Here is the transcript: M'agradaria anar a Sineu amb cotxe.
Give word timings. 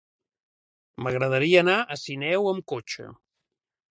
M'agradaria 1.07 1.59
anar 1.65 1.77
a 1.95 1.99
Sineu 2.05 2.51
amb 2.53 2.67
cotxe. 2.75 3.09